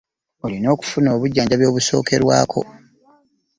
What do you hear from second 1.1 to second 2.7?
obujanjabi obusokebwako.